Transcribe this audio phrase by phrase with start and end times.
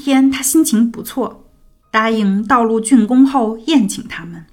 [0.00, 1.44] 天他心情不错，
[1.90, 4.46] 答应道路竣工后宴请他们。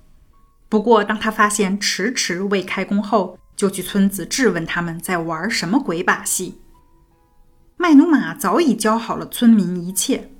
[0.70, 6.60] 不过，当他发现迟迟未开工后，就去村子质问他们在玩什么鬼把戏。
[7.78, 10.32] 麦努马早已教好了村民一切，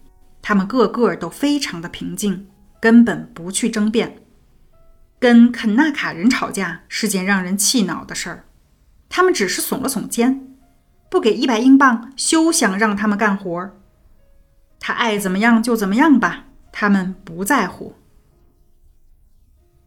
[0.42, 2.48] 他们个个都非常的平静，
[2.82, 4.18] 根本不去争辩。
[5.20, 8.46] 跟肯纳卡人吵架是件让人气恼的事儿，
[9.08, 10.56] 他们只是耸了耸肩，
[11.10, 13.72] 不给一百英镑，休想让他们干活。
[14.80, 17.96] 他爱怎么样就怎么样吧，他们不在乎。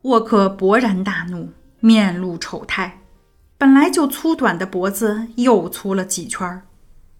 [0.02, 3.02] 沃克勃然大怒，面露丑态，
[3.58, 6.62] 本来就粗短的脖子又粗了几圈，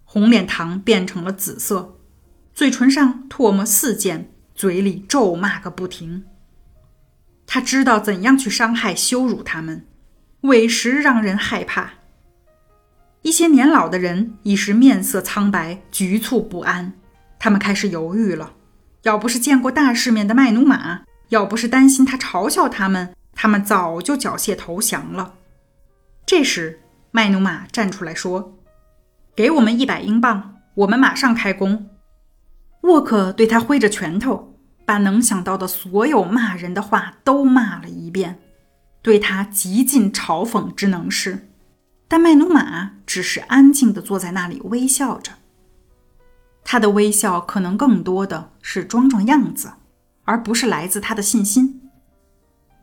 [0.04, 1.98] 红脸膛变成了紫色，
[2.54, 6.24] 嘴唇上唾沫四溅，嘴里咒骂个不停。
[7.46, 9.86] 他知道怎样去伤害、羞辱他们，
[10.42, 11.94] 委实让人害怕。
[13.22, 16.94] 一些年老的人已是面色苍白、局促不安，
[17.40, 18.52] 他们开始犹豫了。
[19.02, 25.34] 要不是见过大世面的麦努马，要不是担心他嘲笑他们，他们早就缴械投降了。
[26.24, 26.78] 这时，
[27.10, 28.56] 麦努马站出来说
[29.34, 31.88] ：“给我们一百英镑，我们马上开工。”
[32.82, 34.46] 沃克对他挥着拳头。
[34.86, 38.40] 把能想到的所有骂人的话都骂了一遍，
[39.02, 41.48] 对他极尽嘲讽之能事。
[42.08, 45.30] 但麦努马只是安静地坐在那里微笑着。
[46.72, 49.72] 他的微笑可能更多的是装装样子，
[50.22, 51.90] 而不是来自他的信心。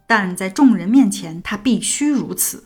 [0.06, 2.66] 但在众人面前，他必须如此。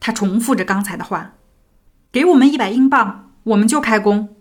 [0.00, 1.34] 他重复着刚才的话
[2.10, 4.34] ：“给我们一百英镑，我们就开工。”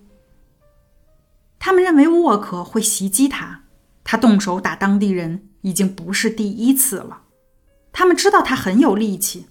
[1.59, 3.63] 他们认为沃克会袭击他。
[4.05, 7.23] 他动手打当地人已经不是第一次了。
[7.91, 9.47] 他们知道他很有力气，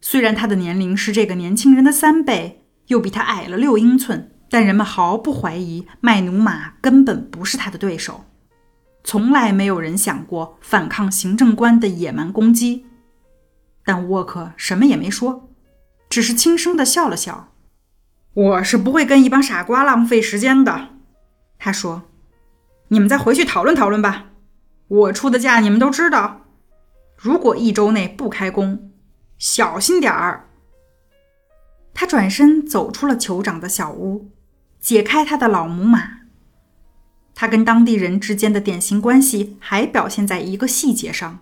[0.00, 8.24] 虽然他的年龄是这个年轻人的三倍，又比他矮了六英寸，但人们毫不怀疑麦努马根本不是他的对手。
[9.04, 12.86] 从来没有人想过反抗行政官的野蛮攻击。
[13.84, 15.48] 但沃克什么也没说，
[16.08, 17.52] 只是轻声的笑了笑。
[18.34, 20.88] 我是不会跟一帮傻瓜浪费时间的，
[21.58, 22.02] 他说。
[22.88, 24.26] 你们再回去讨论讨论吧。
[24.86, 26.42] 我出的价你们都知道。
[27.16, 28.92] 如果一周内不开工，
[29.38, 30.48] 小心点儿。
[31.92, 34.30] 他转身走出了酋长的小屋，
[34.86, 36.18] 解开他的老母马。
[37.34, 41.40] 他跟当地人之间的典型关系还表现在一个细节上：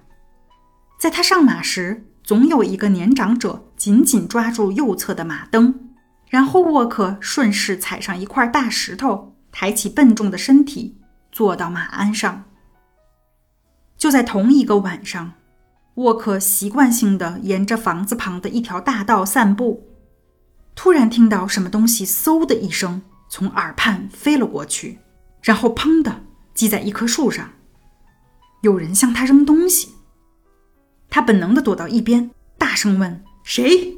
[0.99, 5.91] 在他上马时，总有一个年长者紧紧抓住右侧的马灯，
[6.31, 10.97] 然后沃克顺势踩上一块大石头，抬起笨重的身体。
[11.31, 12.45] 坐到马鞍上。
[13.99, 15.33] 就在同一个晚上，
[15.97, 19.87] 沃克习惯性的沿着房子旁的一条大道散步，
[20.75, 23.03] 突然听到什么东西“嗖”的一声
[23.35, 25.01] 从耳畔飞了过去，
[25.43, 26.23] 然后“砰”的
[26.55, 27.51] 击在一棵树上。
[28.63, 29.93] 有人向他扔东西，
[31.11, 33.97] 他本能的躲到一边，大声问：“谁？”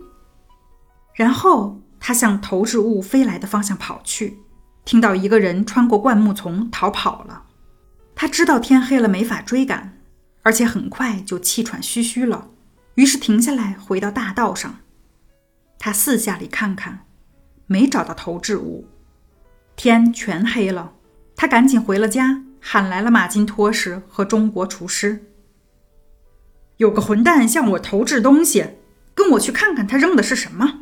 [1.12, 4.38] 然后他向投掷物飞来的方向跑去。
[4.86, 7.42] 听到一个人穿过灌木丛逃跑了，
[8.14, 9.98] 他知道天黑了没法追赶，
[10.44, 12.48] 而且很快就气喘吁吁了，
[12.94, 14.76] 于是停下来回到大道上。
[15.78, 17.04] 他四下里看看，
[17.66, 18.88] 没找到投掷物，
[19.76, 20.94] 天全黑了。
[21.36, 25.26] 他赶紧回了家，喊来了马金托什和中国厨师。
[26.78, 28.70] 有个混蛋向我投掷东西，
[29.14, 30.80] 跟我去看看他扔的是什么。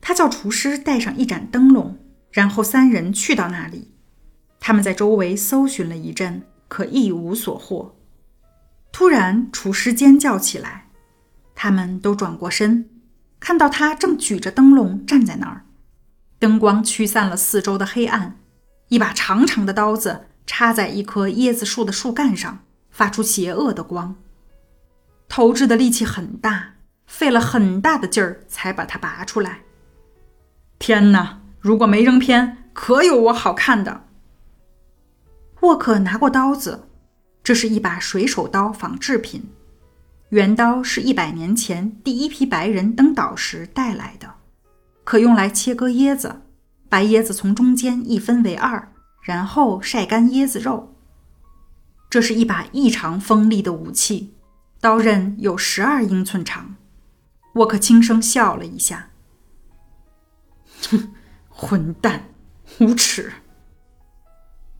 [0.00, 1.98] 他叫厨师带上一盏灯笼。
[2.32, 3.90] 然后三人去到那里，
[4.60, 7.96] 他们在周围搜寻了一阵，可一无所获。
[8.92, 10.86] 突然，厨师尖叫起来，
[11.56, 12.88] 他们都转过身，
[13.40, 15.64] 看到他正举着灯笼站在那儿，
[16.40, 18.38] 灯光驱散了四周的黑暗，
[18.88, 24.16] 一把长长的刀子插在一棵椰子树的树干上，发出邪恶的光。
[25.28, 29.60] 投掷的力气很大，费了很大的劲儿才把它拔出来。
[30.78, 31.42] 天哪！
[31.60, 34.06] 如果没扔偏，可有我好看的。
[35.60, 36.88] 沃克拿过刀子，
[37.44, 39.50] 这是一把水手刀仿制品，
[40.30, 44.36] 原刀是一百年前第一批白人登岛时带来的，
[45.10, 46.42] 可用来切割椰子，
[46.88, 48.92] 把椰子从中间一分为二，
[49.24, 50.94] 然后晒干椰子肉。
[52.08, 54.36] 这是一把异常锋利的武器，
[54.80, 56.76] 刀刃有十二英寸长。
[57.54, 59.10] 沃克轻声笑了一下，
[60.88, 61.12] 哼。
[61.50, 62.28] 混蛋，
[62.78, 63.32] 无耻！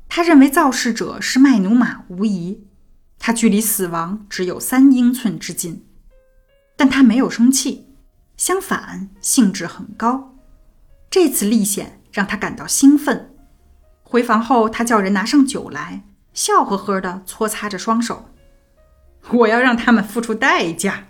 [0.09, 2.69] 他认为造事者是麦努马无疑，
[3.19, 5.85] 他距离死亡只有三英寸之近，
[6.77, 7.89] 但他没有生气，
[8.41, 10.35] 相反，兴致很高。
[11.11, 13.37] 这次历险让他感到兴奋。
[14.03, 18.31] 回房后，他叫人拿上酒来，笑呵呵地搓擦着双手。
[19.33, 21.09] 我要让他们付出代价。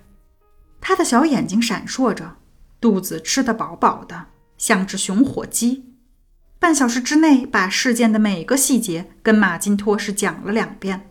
[0.80, 2.38] 他的小眼睛闪烁着，
[2.80, 4.26] 肚子吃得饱饱的，
[4.58, 5.94] 像只熊火鸡。
[6.58, 11.08] 半小时之内，把事件的每个细节跟马金托什讲了两遍。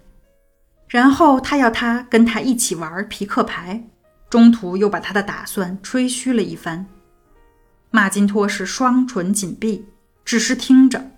[0.89, 3.85] 然后他要他跟他一起玩皮克牌，
[4.29, 6.85] 中途又把他的打算吹嘘了一番。
[7.91, 9.87] 马金托什双唇紧闭，
[10.23, 11.11] 只是听着。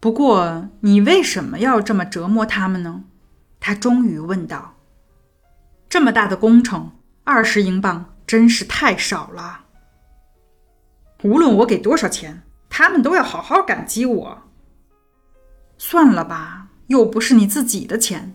[0.00, 3.04] 不过，你为什么要这么折磨他们呢？
[3.60, 4.74] 他终于问道。
[5.88, 6.92] 这么大的工程，
[7.22, 9.66] 二十英镑真是太少了。
[11.22, 14.42] 无论我给多少钱，他们都要好好感激我。
[15.76, 18.34] 算了吧，又不是你自己的钱，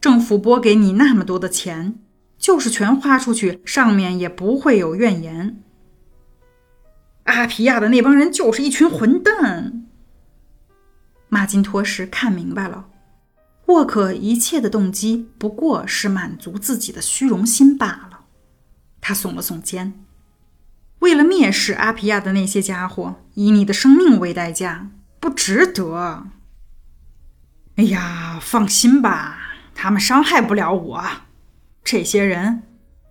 [0.00, 1.98] 政府拨给你那么多的钱，
[2.44, 5.62] 就是全花出去，上面也不会有怨言。
[7.22, 9.86] 阿皮亚的那帮人就是一群混蛋。
[11.30, 12.90] 马金托什看明白了，
[13.68, 18.26] 沃克一切的动机不过是满足自己的虚荣心罢了。
[19.00, 20.04] 他耸了耸肩，
[20.98, 26.26] 为了蔑视阿皮亚的那些家伙，以你的生命为代价，不值得。
[27.76, 29.38] 哎呀，放心吧，
[29.74, 31.04] 他们伤害不了我。
[31.84, 32.62] 这些人，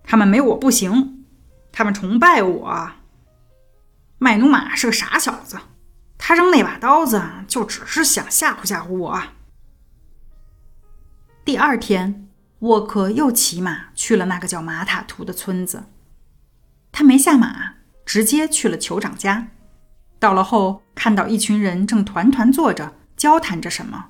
[0.02, 1.24] 他们没我不行，
[1.72, 2.90] 他们崇拜我。
[4.18, 5.58] 麦努马是个傻小子。
[6.18, 9.22] 他扔那把刀子，就只是想吓唬吓唬我。
[11.44, 12.28] 第二天，
[12.60, 15.84] 沃克又骑马去了那个叫马塔图的村子。
[16.90, 17.74] 他没下马，
[18.06, 19.48] 直接去了酋长家。
[20.18, 24.06] 到了后，看到一群人正团团坐着交谈着什么，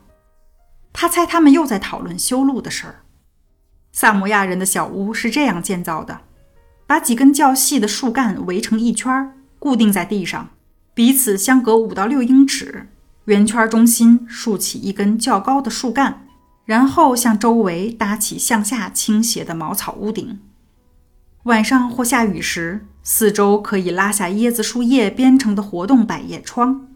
[0.92, 3.03] 他猜他们又在讨论修路的事儿。
[3.96, 6.22] 萨摩亚人的小屋是这样建造的：
[6.84, 10.50] 把几根较细的树干围成一圈，固定在地上。
[10.94, 12.88] 彼此相隔五到六英尺，
[13.26, 16.26] 圆圈中心竖起一根较高的树干，
[16.64, 20.40] 然后向周围搭起向下倾斜的茅草屋顶。
[21.44, 26.88] 晚上或下雨时，四周可以拉下椰子树叶编成的活动百叶窗。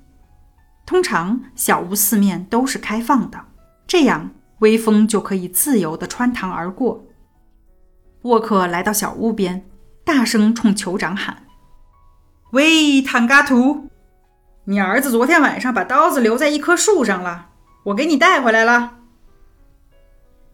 [0.85, 3.45] 通常，小屋四面都是开放的，
[3.87, 4.31] 这样
[4.61, 7.05] 微风就可以自由地穿堂而过。
[8.23, 9.65] 沃克来到小屋边，
[10.05, 11.45] 大声冲酋长喊。
[12.51, 13.89] 喂，坦嘎图，
[14.65, 17.51] 你儿子昨天晚上把刀子留在一棵树上了，
[17.85, 18.95] 我给你带回来了。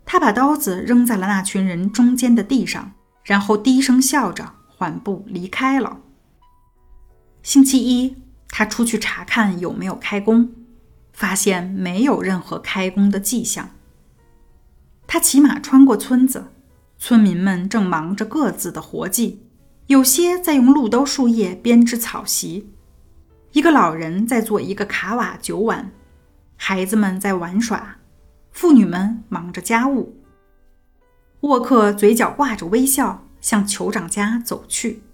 [0.04, 2.92] 他把刀子扔在了那群人中间的地上，
[3.24, 5.98] 然后低声笑着缓步离开了。
[7.42, 8.16] 星期一，
[8.48, 10.52] 他出去查看有没有开工，
[11.12, 13.70] 发现没有任何开工的迹象。
[15.14, 16.46] 他骑马穿过村子，
[16.98, 19.46] 村民们正忙着各自的活计。
[19.86, 22.72] 有些在用路兜树叶编织草席，
[23.52, 25.92] 一个老人在做一个卡瓦酒碗，
[26.56, 27.98] 孩子们在玩耍，
[28.50, 30.20] 妇女们忙着家务。
[31.42, 35.04] 沃克嘴角挂着微笑，向酋长家走去。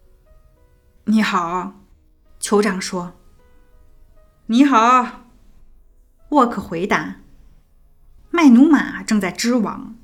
[1.08, 1.80] “你好。”
[2.42, 3.14] 酋长说。
[4.48, 5.30] “你好。”
[6.28, 7.22] 沃克回答。
[8.30, 9.96] 麦努马正在织网，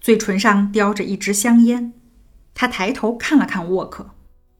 [0.00, 1.92] 嘴唇上叼着一支香烟。
[2.54, 4.10] 他抬头看了看沃克，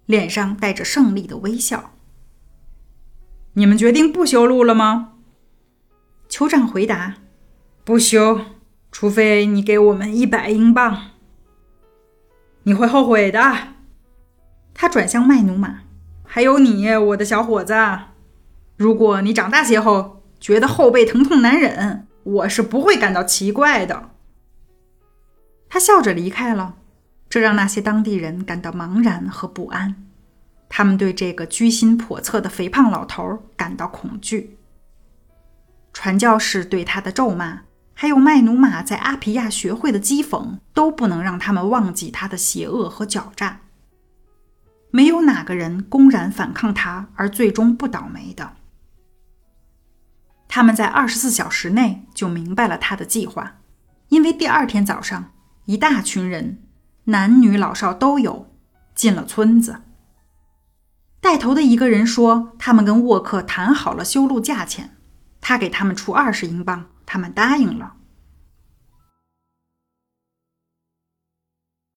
[0.07, 1.93] 脸上带着胜利的微笑。
[3.55, 5.15] “你们决定不修路了吗？”
[6.29, 7.17] 酋长回答
[7.85, 8.41] ，“不修，
[8.91, 11.11] 除非你给我们一百英镑。
[12.65, 13.75] 你会后悔的。”
[14.75, 15.81] 他转向麦努马
[16.25, 17.75] ，“还有你，我的小伙子，
[18.77, 24.11] 如果你长大些后觉得后背疼痛难忍，我是不会感到奇怪的。”
[25.69, 26.77] 他笑着离开了。
[27.29, 30.05] 这让那些当地人感到茫然和不安，
[30.69, 34.59] 他们对这个居心叵测的肥胖老头感到恐惧。
[35.95, 37.63] 传教士对他的咒骂，
[37.95, 43.61] 还有麦努马在阿皮亚学会的讥讽，都不能让他们忘记他的邪恶和狡诈。
[44.91, 48.53] 没有哪个人公然反抗他而最终不倒霉的。
[50.55, 53.61] 他们在二十四小时内就明白了他的计划，
[54.11, 55.33] 因为第二天早上，
[55.65, 56.63] 一大群人。
[57.05, 58.55] 男女老少都有，
[58.95, 59.81] 进了村子。
[61.23, 64.99] 带头的一个人说：“他们跟沃克谈好了修路价钱，
[65.41, 67.95] 他给他们出二十英镑，他们答应了。”